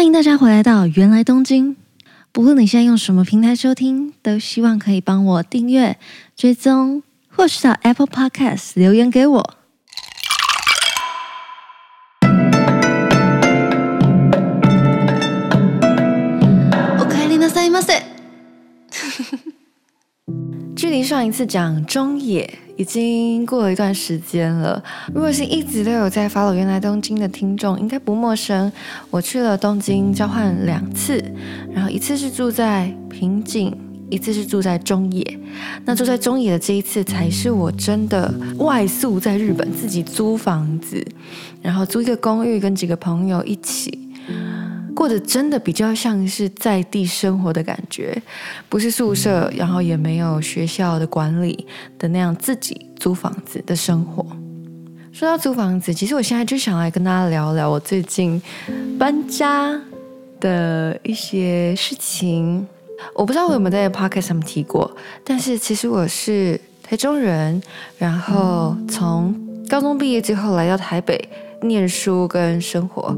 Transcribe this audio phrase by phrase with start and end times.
[0.00, 1.75] 欢迎大家回来到芫来东京。
[2.31, 5.97] 不论你现在用什么平台收听，都希望可以帮我订阅、
[6.33, 9.57] 追踪，或是到 Apple Podcast 留言给我。
[16.97, 18.01] おかえりなさいませ。
[20.77, 22.49] 距离上一次讲中野。
[22.81, 24.83] 已经过了一段时间了。
[25.13, 28.71] 如果是一直都有在 follow 原来东京的听众，应该不陌生。
[29.11, 31.23] 我去了东京交换两次，
[31.71, 33.71] 然后一次是住在平井，
[34.09, 35.39] 一次是住在中野。
[35.85, 41.05] 那住在中野的这一次，才是我真的外宿在日本，自己租房子，
[41.61, 44.09] 然后租一个公寓，跟几个朋友一起。
[44.93, 48.21] 过得真的比较像是在地生活的感觉，
[48.69, 51.65] 不是宿舍，然后也没有学校的管理
[51.97, 54.25] 的那样自己租房子的生活。
[55.11, 58.41] 说到租房子，其实我现在就想来跟大家聊聊我最近
[58.99, 59.79] 搬家
[60.39, 62.65] 的一些事情。
[63.15, 67.61] 我不知道我有没有在 Podcast 上面提过，但是其实我是台中人，
[67.97, 69.33] 然后从
[69.67, 71.29] 高中毕业之后来到台北。
[71.61, 73.15] 念书跟生活，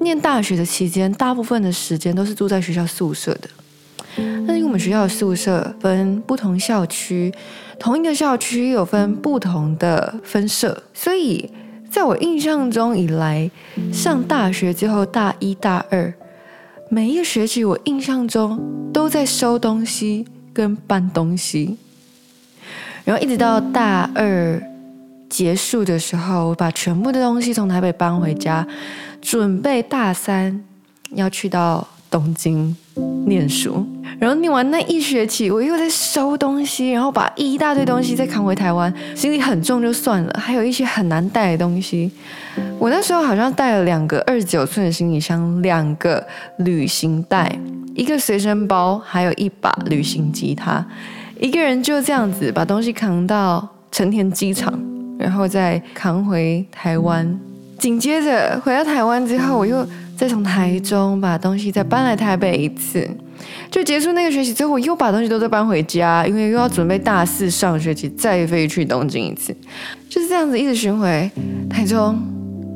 [0.00, 3.48] 念大学的期间，大部分的时间都是住在学校宿舍的。
[4.16, 7.32] 但是因为我们学校的宿舍分不同校区，
[7.78, 11.50] 同一个校区有分不同的分社，所以
[11.90, 13.50] 在我印象中以来，
[13.92, 16.12] 上大学之后大一大二，
[16.88, 21.76] 每一个学期我印象中都在收东西跟搬东西，
[23.04, 24.69] 然后一直到大二。
[25.30, 28.66] 结束的时候，我把全部的东西从台北搬回家，
[29.22, 30.62] 准备大三
[31.12, 32.76] 要去到东京
[33.26, 33.86] 念书。
[34.18, 42.10] 然后念完那一学期，我又在收东西，然后把一大堆东西再扛回台湾，行李很重就算了，还有一些很难带的东西。
[42.78, 46.26] 我那时候好像带了两个二十九寸的行李箱，两个
[46.58, 47.56] 旅行袋，
[47.94, 50.84] 一个随身包，还有一把旅行吉他。
[51.38, 54.89] 一个人就这样子把东西扛到成田机场。
[55.20, 57.38] 然后再扛回台湾，
[57.78, 59.86] 紧接着回到台湾之后，我又
[60.16, 63.06] 再从台中把东西再搬来台北一次，
[63.70, 69.54] 就结束那个学期之后，我又把东西都再搬回家，因为又要准备大四上学期再飞去东京一次，
[70.08, 71.30] 就是这样子一直巡回，
[71.68, 72.18] 台中、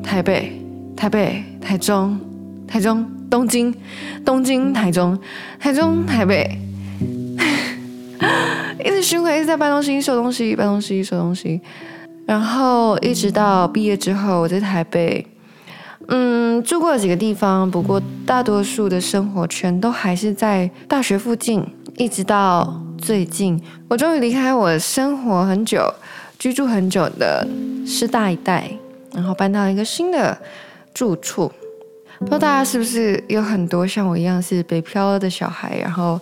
[0.03, 0.53] 台北、
[0.95, 2.21] 台北、台中、
[2.69, 3.75] 台中、东京、
[4.23, 5.19] 东京、台中、
[5.59, 6.59] 台中、台北，
[8.85, 11.61] 一直巡回，一直在搬东西、收东西、搬东西、收东西。
[12.27, 15.27] 然后一直到毕业之后，我在台北，
[16.09, 21.65] 嗯，住过几个地方，不过大多数的生活圈都还是在大学附近。
[21.97, 25.81] 一直到最近，我终于离开我生活很久、
[26.41, 27.47] 居住很久的
[27.87, 28.69] 师大一带，
[29.13, 30.37] 然后搬到一个新的
[30.93, 31.53] 住处。
[32.19, 36.21] 不知道大家是不是有很多像我一样是北漂的小孩，然后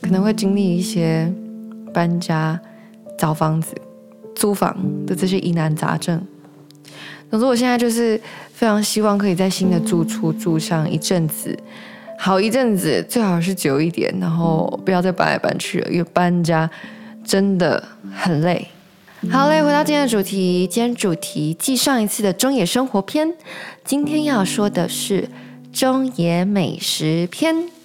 [0.00, 1.30] 可能会经历一些
[1.92, 2.58] 搬家、
[3.18, 3.74] 找房子。
[4.36, 4.76] 租房
[5.06, 6.22] 的这些疑难杂症，
[7.30, 8.20] 总之我现在就是
[8.52, 11.58] 非常希望可以在新的住处住上一阵子，
[12.18, 16.70] 好一阵子，最好是久一点，然后不要再搬来搬去了，因为搬家
[17.24, 17.82] 真的
[18.14, 18.68] 很累。
[19.30, 23.32] 好嘞，回到今天的主题，今天主题继上一次的中野生活篇，
[23.84, 25.28] 今天要说的是
[25.72, 27.75] 中野美食篇。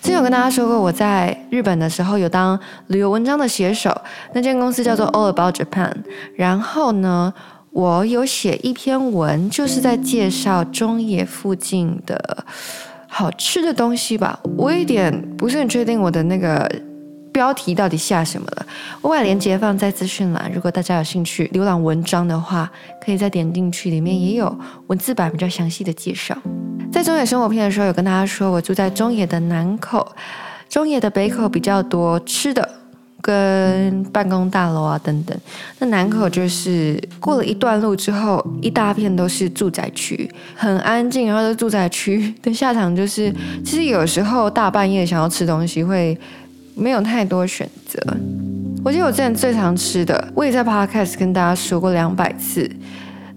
[0.00, 2.58] 之前有跟大家说过，我在日本的时候有当
[2.88, 3.94] 旅游文章的写手，
[4.32, 5.92] 那间公司叫做 All About Japan。
[6.36, 7.32] 然后呢，
[7.70, 12.44] 我有写一篇文，就是在介绍中野附近的
[13.06, 14.38] 好吃的东西吧。
[14.56, 16.70] 我有一点不是很确定我的那个
[17.38, 18.66] 标题到底下什么了，
[19.00, 22.68] 我把链接放在资讯栏，如果大家有兴趣浏览文章的话，
[23.00, 24.52] 可以再点进去，里面也有
[24.88, 26.36] 文字版比较详细的介绍。
[26.90, 30.04] 在中野生活篇的时候，有跟大家说，我住在中野的南口，
[30.68, 32.68] 中野的北口比较多吃的，
[33.22, 35.38] 跟办公大楼啊等等。
[35.78, 41.28] 那南口就是过了一段路之后，一大片都是住宅区，很安静。
[41.28, 43.32] 然后，住宅区 的下场就是，
[43.64, 46.18] 其实有时候大半夜想要吃东西，会
[46.78, 48.00] 没有太多选择。
[48.84, 52.70] 我记得我之前最常吃的，我也在 Podcast 跟大家说过两百次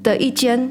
[0.04, 0.70] 的一间。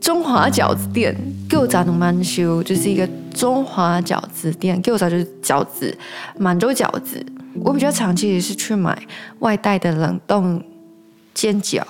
[0.00, 1.14] 中华饺子店，
[1.48, 5.94] 饺子の满洲就是一个中华饺子店，饺子就是饺子，
[6.38, 7.20] 满洲饺子。
[7.56, 8.96] 我比较常其实是去买
[9.40, 10.62] 外带的冷冻
[11.34, 11.82] 煎饺，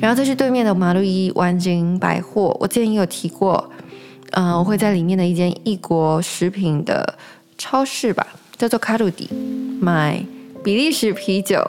[0.00, 2.56] 然后再去对面的马路一丸井百货。
[2.60, 3.68] 我之前也有提过，
[4.30, 7.18] 嗯、我会在里面的一间异国食品的
[7.66, 8.26] 超市吧，
[8.58, 9.26] 叫做卡路迪，
[9.80, 10.22] 买
[10.62, 11.64] 比利时啤酒。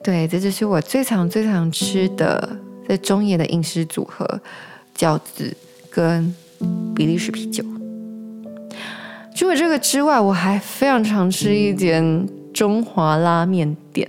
[0.00, 2.56] 对，这就是我最常最常吃的
[2.88, 4.40] 在中野的饮食组合。
[4.96, 5.52] 饺子
[5.90, 6.32] 跟
[6.94, 7.64] 比利时啤酒，
[9.34, 14.08] 除了这个之外，我还非常常吃一间中华拉面店。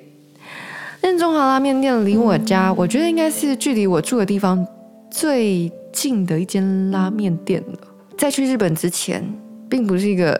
[1.01, 4.63] 那中华拉面店离我家，我觉得应该是距离我住的地方
[5.09, 7.79] 最近的一间拉面店了。
[8.15, 9.27] 在去日本之前，
[9.67, 10.39] 并不是一个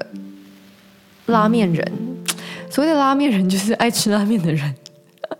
[1.27, 1.85] 拉面人。
[2.69, 4.75] 所谓的拉面人，就是爱吃拉面的人。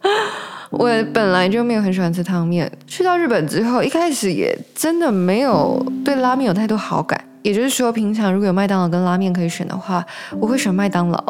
[0.72, 7.20] 我本来就没有很喜欢吃汤面，去到日本之后，一开始也真的没有对拉面有太多好感。
[7.44, 10.06] 也就是说，平常如果有麦当劳跟拉面可以选的话，
[10.40, 11.24] 我会选麦当劳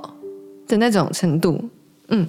[0.67, 1.61] 的那种程度。
[2.07, 2.27] 嗯，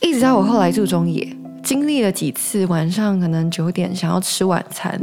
[0.00, 5.00] 一直到我后来住中野，经历了几次晚上可能九点想要吃晚餐，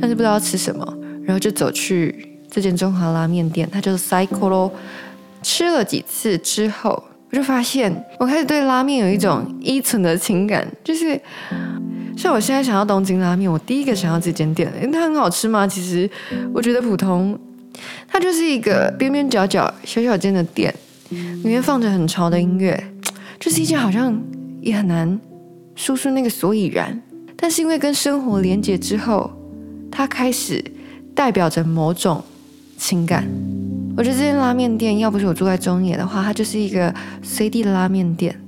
[0.00, 4.70] 但是不知道吃什么，然后就走去这间中华拉面店，它就是 Saikoro。
[5.44, 11.20] 吃了几次之后，我就发现我开始对拉面有一种依存的情感，就是。
[12.16, 15.66] 像我现在想要东京拉面，我第一个想要这间店，因为它很好吃吗？
[15.66, 16.08] 其实
[16.52, 17.36] 我觉得普通，
[18.06, 20.72] 它就是一个边边角角小小间的店，
[21.08, 22.80] 里面放着很潮的音乐，
[23.40, 24.16] 就是一件好像
[24.60, 25.18] 也很难
[25.74, 27.02] 说出那个所以然，
[27.36, 29.28] 但是因为跟生活连接之后，
[29.90, 30.64] 它开始
[31.16, 32.22] 代表着某种
[32.78, 33.28] 情感。
[33.96, 36.92] 我觉得这间拉面店要不是我住在中野的话，它就是一个
[37.22, 38.38] 随地的拉面店，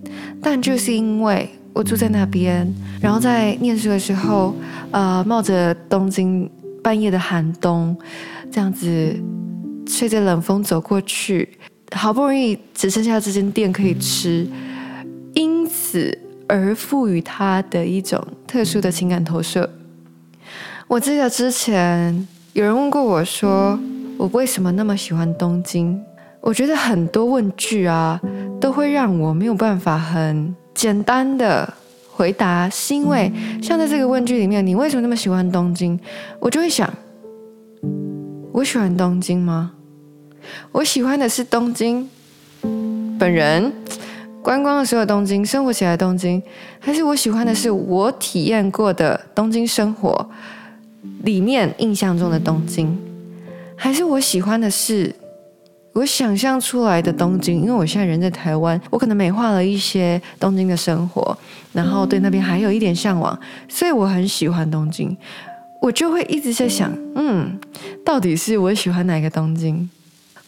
[0.41, 1.49] 但就是因为。
[1.77, 2.67] 我住在那边，
[3.03, 4.57] 然后在念书的时候，
[4.93, 6.51] 呃，冒着东京
[6.83, 7.95] 半夜的寒冬，
[8.51, 9.15] 这样子
[9.85, 11.47] 吹着冷风走过去，
[11.95, 14.49] 好不容易只剩下这间店可以吃，
[15.35, 19.69] 因此而赋予它的一种特殊的情感投射。
[20.89, 23.79] 我记得之前有人问过我说，
[24.19, 26.01] 我为什么那么喜欢东京？
[26.41, 28.21] 我觉得很多问句啊，
[28.61, 30.55] 都会让我没有办法很。
[30.75, 31.73] 简单的
[32.11, 33.33] 回答是因为，
[33.63, 35.99] 像在这个问句里面，你为什么那么喜欢东京？
[36.39, 36.93] 我就会想，
[38.53, 39.73] 我喜欢东京吗？
[40.71, 42.07] 我喜欢的是东京
[43.19, 43.73] 本人，
[44.43, 46.43] 观光的时候东京，生活起来的东京，
[46.79, 50.29] 还是我喜欢的是我体验过的东京生活
[51.23, 52.97] 里面印象中的东京，
[53.77, 55.15] 还是我喜欢的是？
[55.93, 61.35] 我想象出来的东京，因为我现在人在台湾，我可能美化了一些东京的生活，
[61.73, 65.17] 然后对那边还有一点向往，所以我很喜欢东京。
[65.81, 67.59] 我就会一直在想，嗯，
[68.05, 69.89] 到底是我喜欢哪个东京？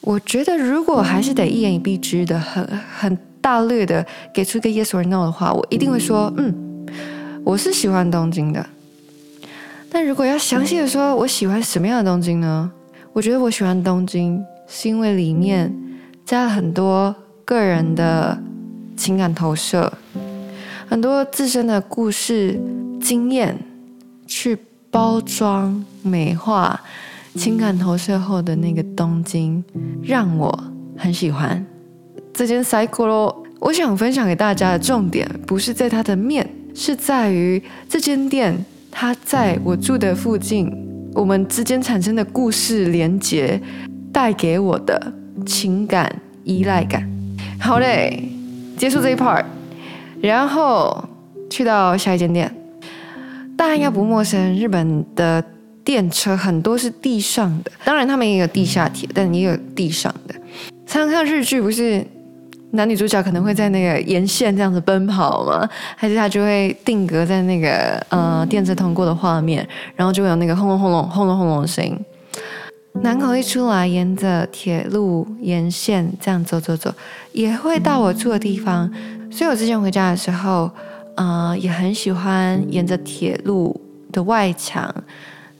[0.03, 2.67] 我觉得如果还是得一言以蔽之的，很
[2.99, 4.05] 很大略的
[4.35, 6.87] 给出一个 yes or no 的话，我一定会说，嗯，
[7.43, 8.67] 我是喜欢东京的。
[9.91, 12.71] 但如果要详细的说，我喜欢什么样的东京呢？
[13.13, 14.43] 我觉得我喜欢东京。
[14.71, 15.75] 是因为里面
[16.27, 18.39] 加了很多个人的
[18.95, 19.91] 情感投射，
[20.87, 22.61] 很多自身的故事
[23.01, 23.59] 经验
[24.27, 24.59] 去
[24.91, 26.79] 包装美化
[27.35, 29.65] 情感投射后的那个东京，
[30.03, 30.65] 让我
[30.99, 31.65] 很喜欢
[32.35, 33.35] 这间 Saikoro。
[33.61, 40.71] 我想分享给大家的重点不是在它的面，是在于这间店它在我住的附近，
[41.15, 43.61] 我们之间产生的故事连结。
[44.11, 45.13] 带给我的
[45.47, 46.11] 情感
[46.43, 47.09] 依赖感。
[47.61, 48.29] 好嘞，
[48.77, 49.45] 结束这一 part，
[50.21, 51.05] 然后
[51.49, 52.53] 去到下一间店。
[53.57, 55.45] 大家应该不陌生，日本的
[55.85, 60.35] 电车很多是地上的，当然他们也有地下铁，但也有地上的。
[60.87, 62.05] 常常看日剧，不是
[62.73, 65.69] 男女主角可能会在那个沿线这样子奔跑吗？
[65.97, 71.99] 还是他就会定格在那个呃电车通过的画面，然后就会有那个轰隆轰隆轰隆轰隆的声音。
[73.01, 76.93] 南口一出来，沿着铁路沿线这样走走走，
[77.33, 78.91] 也会到我住的地方。
[79.31, 80.71] 所以我之前回家的时候，
[81.15, 84.93] 呃，也很喜欢沿着铁路的外墙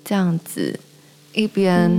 [0.05, 0.79] 这样子，
[1.33, 1.91] 一边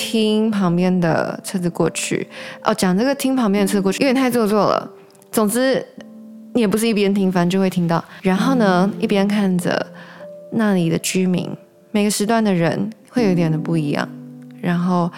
[0.00, 2.26] 听旁边的车子过去。
[2.64, 4.90] 哦，讲这个听旁边的车子过去有点太做作了。
[5.30, 5.84] 总之，
[6.54, 8.02] 你也不是一边听，反正就会听到。
[8.22, 9.86] 然后呢，一边看着
[10.52, 11.50] 那里的居民，
[11.90, 14.08] 每个时段的人会有一点的不一样。
[14.62, 15.10] 然后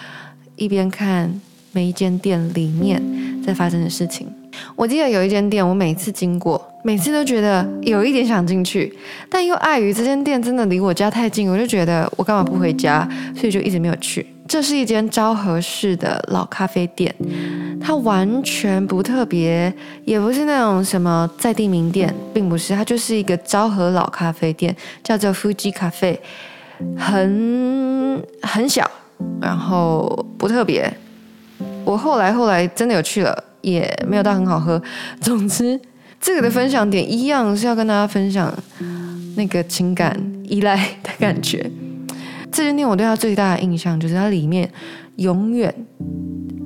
[0.57, 1.33] 一边看
[1.71, 3.01] 每一间店里面
[3.45, 4.27] 在发生的事情。
[4.75, 8.93] 我记得有一间店，我每次经过，每次都觉得有一点想进去，
[9.29, 14.27] 但又碍于这间店真的离我家太近，我就觉得我干嘛不回家，所以就一直没有去。
[14.53, 17.11] 这是一间昭和式的老咖啡店，
[17.81, 19.73] 它完全不特别，
[20.05, 26.21] 也不是那种什么在地名店，并不是，它就是一个昭和老咖啡店，叫做 Fuji 咖啡，
[26.95, 28.87] 很很小。
[29.41, 30.87] 然后不特别，
[31.83, 34.79] 我后来后来真的有去了，也没有到很好喝。
[35.19, 35.81] 总之，
[36.21, 38.55] 这个的分享点一样是要跟大家分享
[39.35, 41.71] 那个情感依赖的感觉。
[42.53, 44.71] 这间店我对它最大的印象就是它里面
[45.15, 45.73] 永远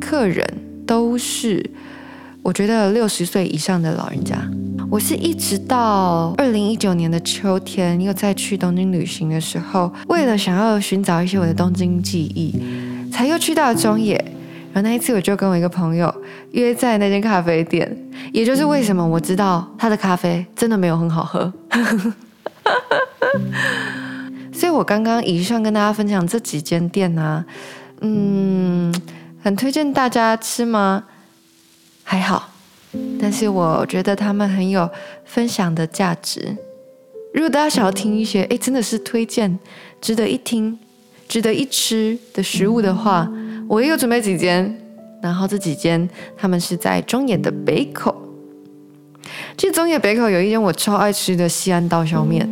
[0.01, 0.45] 客人
[0.85, 1.67] 都是
[2.43, 4.37] 我觉得六十岁以上的老人家。
[4.89, 12.53] 我是一直到二零一九年的秋天又再去东京旅行的时候，为了想要寻找一些我的东京记忆，
[13.11, 14.15] 才又去到了中野。
[14.73, 16.13] 然后那一次我就跟我一个朋友
[16.51, 17.97] 约在那间咖啡店，
[18.31, 21.51] 也就是为什么我知道他的咖啡真的没有很好喝。
[24.77, 27.43] 我刚刚以上跟大家分享这几间店啊，
[28.01, 28.93] 嗯，
[29.41, 31.05] 很推荐大家吃吗？
[32.03, 32.51] 还好。
[33.19, 34.89] 但是我觉得他们很有
[35.25, 36.55] 分享的价值。
[37.33, 39.59] 如果大家想要听一些，诶，真的是推荐、
[39.99, 40.77] 值得一听、
[41.27, 43.29] 值得一吃的食物的话，
[43.67, 44.79] 我也有准备几间。
[45.21, 46.07] 然后这几间
[46.37, 48.15] 他们是在中野的北口。
[49.57, 52.47] 其实中野北口有一间我超爱吃的西安刀削面。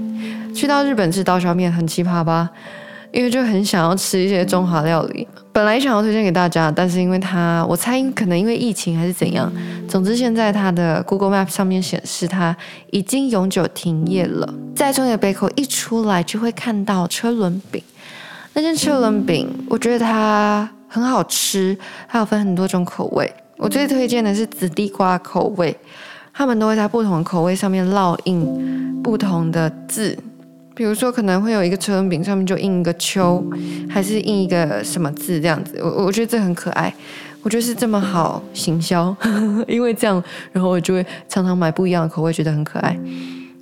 [0.55, 2.49] 去到日本吃刀削面很奇葩吧？
[3.11, 9.51] 因为就很想要吃一些中华料理，本来想要推荐给大家，但是因为它，我猜可能因为疫情还是怎样，
[9.87, 12.55] 总之现在它的 Google Map 上面显示它
[12.91, 14.53] 已经永久停业了。
[14.75, 17.81] 在中野北口一出来就会看到车轮饼，
[18.53, 21.77] 那间车轮饼我觉得它很好吃，
[22.09, 25.77] 它有分很多种口味，我最推荐的是紫地瓜口味，
[26.33, 30.17] 他们都会在不同的口味上面烙印不同的字。
[30.75, 33.41] 比如说，可能会有一个车轮饼上面就印一个秋，
[33.89, 35.79] 还是印一个什么字这样子。
[35.81, 36.93] 我我觉得这很可爱，
[37.41, 39.15] 我觉得是这么好行销，
[39.69, 42.99] 因为这样，然后我就会常常买不一样的口味，觉得很可爱。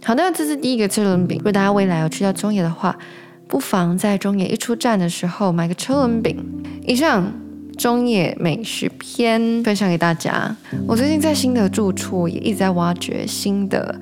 [0.04, 1.38] 好那，这是第一个车轮饼。
[1.38, 2.98] 如果大家未来要去到中野的话，
[3.48, 6.36] 不妨在中野一出站的时候买个车轮饼。
[6.86, 7.24] 以上
[7.78, 10.54] 中野美食篇分享给大家。
[10.88, 13.96] 我最近在新的住处也一直在挖掘新的。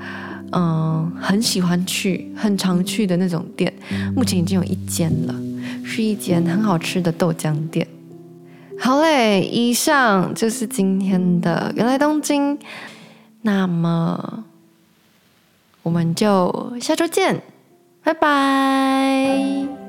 [0.53, 3.74] 嗯，很喜欢去、很常去的那种店，
[4.15, 5.36] 目前已经有一间了，
[5.84, 7.88] 是一间很好吃的豆浆店。
[8.79, 12.58] 好嘞，以上就是今天的原来东京，
[13.43, 14.43] 那么
[15.84, 17.41] 我们就下周见，
[18.03, 19.80] 拜拜。